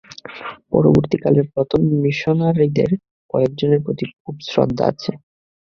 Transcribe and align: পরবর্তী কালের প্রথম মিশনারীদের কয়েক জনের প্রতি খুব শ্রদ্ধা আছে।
পরবর্তী 0.71 1.17
কালের 1.23 1.45
প্রথম 1.53 1.81
মিশনারীদের 2.03 2.91
কয়েক 3.33 3.51
জনের 3.59 3.81
প্রতি 3.85 4.05
খুব 4.17 4.35
শ্রদ্ধা 4.47 4.83
আছে। 4.91 5.11